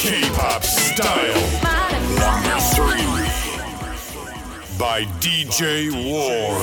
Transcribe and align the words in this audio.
K-pop 0.00 0.64
style. 0.64 1.34
Number 2.16 2.58
three 2.74 3.04
by 4.78 5.04
DJ 5.20 5.90
War. 5.92 6.56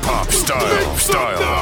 pop 0.00 0.32
style, 0.32 0.96
style. 0.96 1.61